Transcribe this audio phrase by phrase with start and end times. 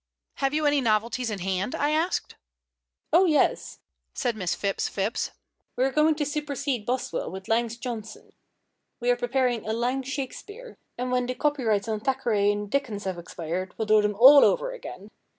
[0.37, 2.33] "Have you any novelties in hand?" I asked.
[3.13, 3.77] "Oh yes,"
[4.15, 5.29] said Miss Phipps Phipps.
[5.75, 8.33] "We are going to supersede Boswell with Lang's Johnson.
[8.99, 13.19] We are preparing a Lang Shakespeare; and when the copyrights on Thackeray and Dickens have
[13.19, 15.11] expired, we'll do them all over again.